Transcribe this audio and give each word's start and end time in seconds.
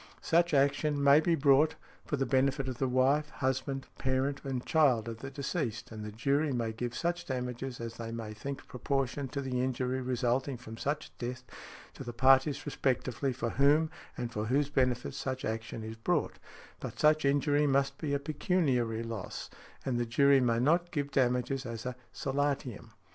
Such 0.23 0.51
action 0.51 1.03
may 1.03 1.19
be 1.19 1.35
brought 1.35 1.75
for 2.07 2.17
the 2.17 2.25
benefit 2.25 2.67
of 2.67 2.79
the 2.79 2.87
wife, 2.87 3.29
husband, 3.29 3.85
parent 3.99 4.43
and 4.43 4.65
child 4.65 5.07
of 5.07 5.19
the 5.19 5.29
deceased, 5.29 5.91
and 5.91 6.03
the 6.03 6.11
jury 6.11 6.51
may 6.51 6.71
give 6.73 6.95
such 6.95 7.27
damages 7.27 7.79
as 7.79 7.97
they 7.97 8.11
may 8.11 8.33
think 8.33 8.65
proportioned 8.67 9.31
to 9.33 9.41
the 9.41 9.61
injury 9.63 10.01
resulting 10.01 10.57
from 10.57 10.75
such 10.75 11.15
death 11.19 11.43
to 11.93 12.03
the 12.03 12.13
parties 12.13 12.65
respectively 12.65 13.31
for 13.31 13.51
whom 13.51 13.91
and 14.17 14.31
for 14.33 14.45
whose 14.45 14.71
benefit 14.71 15.13
such 15.13 15.43
|81| 15.43 15.49
action 15.53 15.83
is 15.83 15.97
brought; 15.97 16.39
but 16.79 16.97
such 16.99 17.23
injury 17.23 17.67
must 17.67 17.99
be 17.99 18.15
a 18.15 18.19
pecuniary 18.19 19.03
loss, 19.03 19.51
and 19.85 19.99
the 19.99 20.05
jury 20.07 20.39
may 20.39 20.57
not 20.59 20.89
give 20.89 21.11
damages 21.11 21.63
as 21.63 21.85
a 21.85 21.95
solatium. 22.11 22.89